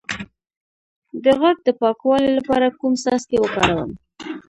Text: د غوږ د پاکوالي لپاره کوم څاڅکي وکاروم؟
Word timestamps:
د 1.23 1.25
غوږ 1.39 1.57
د 1.67 1.69
پاکوالي 1.79 2.31
لپاره 2.37 2.67
کوم 2.79 2.93
څاڅکي 3.03 3.37
وکاروم؟ 3.39 3.91